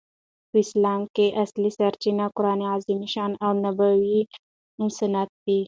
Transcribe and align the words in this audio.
په 0.49 0.57
اسلام 0.63 1.01
کښي 1.15 1.27
اصلي 1.43 1.69
سرچینه 1.77 2.25
قران 2.37 2.59
عظیم 2.73 2.99
الشان 3.07 3.31
او 3.43 3.51
نبوي 3.65 4.19
سنت 4.97 5.29
ده. 5.45 5.57